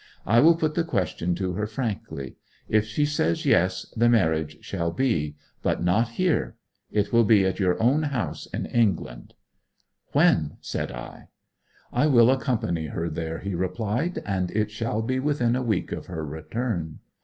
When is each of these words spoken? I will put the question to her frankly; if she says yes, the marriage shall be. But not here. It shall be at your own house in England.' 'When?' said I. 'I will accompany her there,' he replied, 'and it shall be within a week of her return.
I 0.25 0.39
will 0.39 0.55
put 0.55 0.73
the 0.73 0.83
question 0.83 1.35
to 1.35 1.53
her 1.53 1.67
frankly; 1.67 2.35
if 2.67 2.85
she 2.87 3.05
says 3.05 3.45
yes, 3.45 3.85
the 3.95 4.09
marriage 4.09 4.57
shall 4.63 4.89
be. 4.89 5.35
But 5.61 5.83
not 5.83 6.07
here. 6.17 6.55
It 6.91 7.09
shall 7.11 7.23
be 7.23 7.45
at 7.45 7.59
your 7.59 7.79
own 7.79 8.01
house 8.01 8.47
in 8.47 8.65
England.' 8.65 9.35
'When?' 10.11 10.57
said 10.59 10.91
I. 10.91 11.27
'I 11.93 12.07
will 12.07 12.31
accompany 12.31 12.87
her 12.87 13.11
there,' 13.11 13.41
he 13.41 13.53
replied, 13.53 14.23
'and 14.25 14.49
it 14.49 14.71
shall 14.71 15.03
be 15.03 15.19
within 15.19 15.55
a 15.55 15.61
week 15.61 15.91
of 15.91 16.07
her 16.07 16.25
return. 16.25 16.97